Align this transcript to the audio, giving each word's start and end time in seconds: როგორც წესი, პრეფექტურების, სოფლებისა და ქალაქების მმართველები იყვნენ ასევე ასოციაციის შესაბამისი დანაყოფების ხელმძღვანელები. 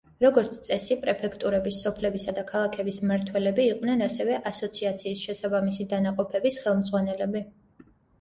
როგორც 0.23 0.55
წესი, 0.67 0.95
პრეფექტურების, 1.01 1.75
სოფლებისა 1.83 2.33
და 2.39 2.43
ქალაქების 2.51 2.97
მმართველები 3.03 3.65
იყვნენ 3.73 4.01
ასევე 4.05 4.39
ასოციაციის 4.53 5.21
შესაბამისი 5.27 5.87
დანაყოფების 5.93 6.59
ხელმძღვანელები. 6.65 7.43